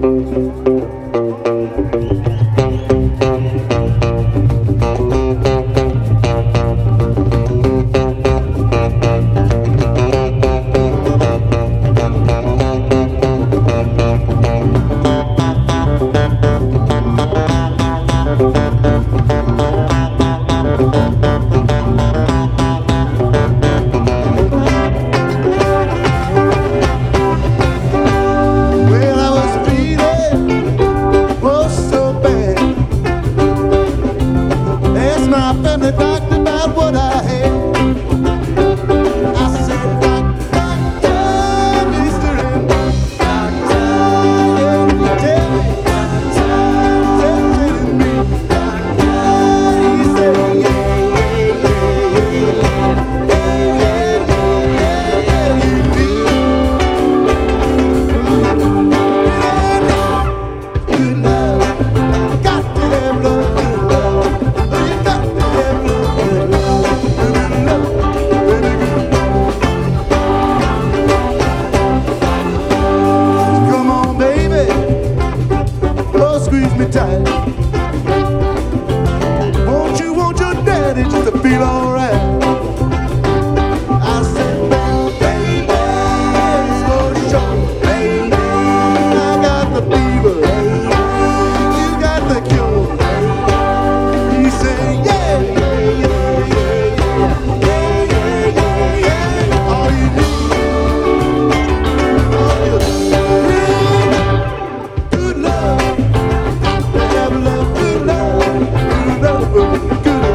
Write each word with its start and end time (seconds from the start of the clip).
Música 0.00 0.79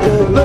love. 0.08 0.45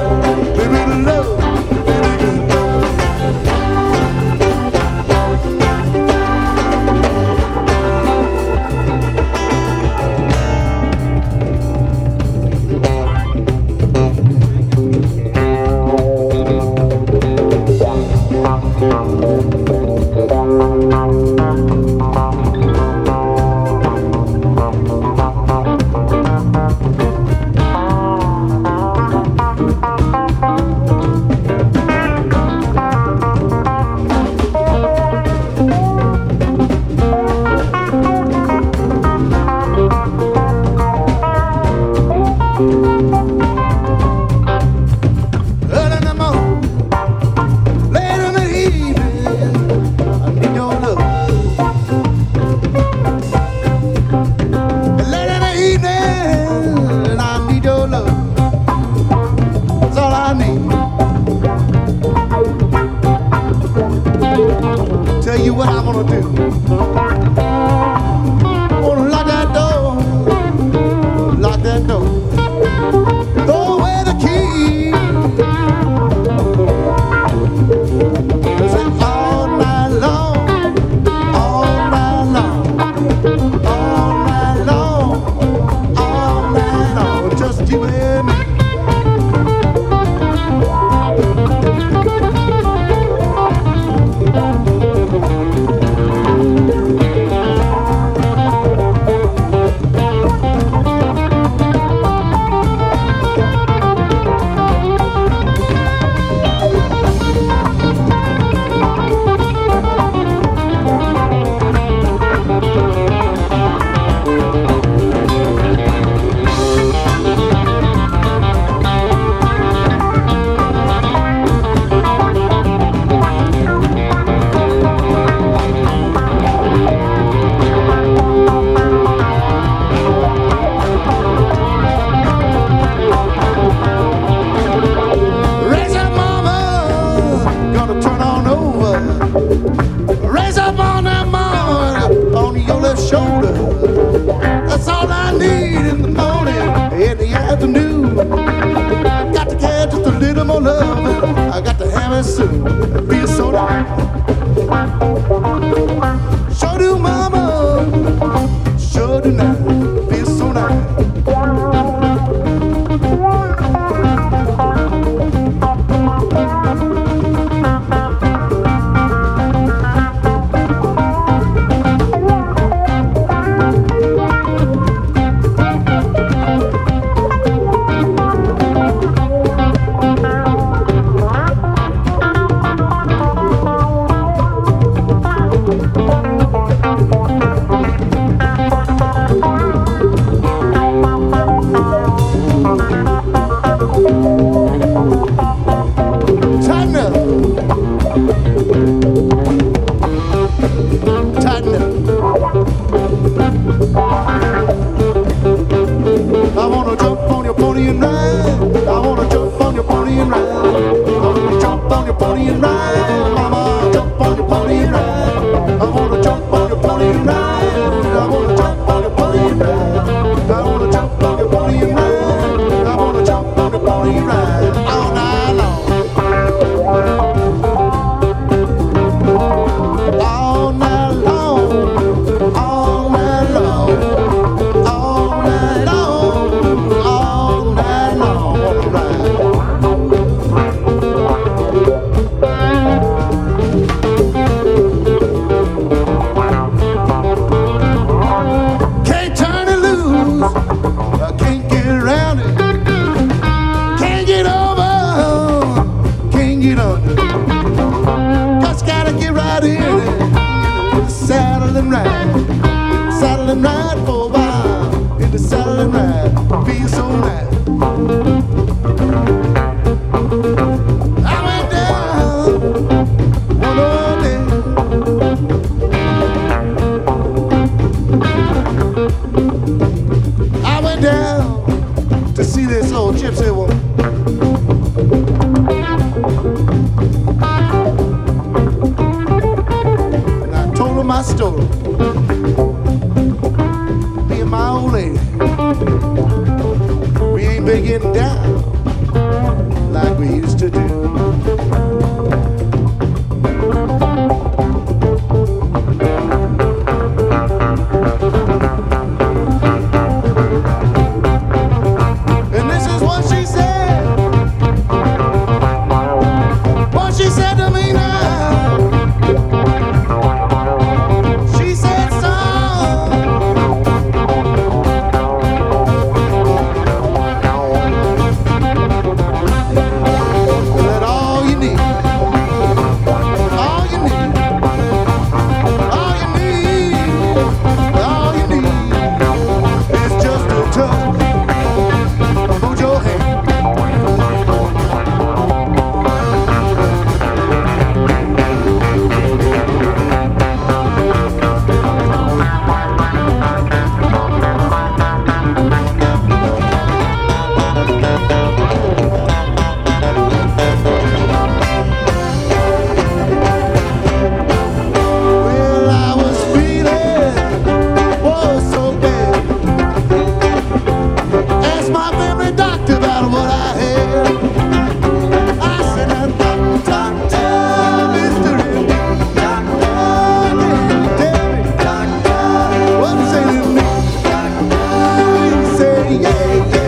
yeah, 386.10 386.66
yeah. 386.66 386.79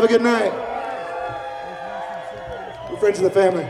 Have 0.00 0.08
a 0.08 0.12
good 0.14 0.22
night. 0.22 0.50
We're 2.90 2.96
friends 2.96 3.18
of 3.18 3.24
the 3.24 3.30
family. 3.30 3.66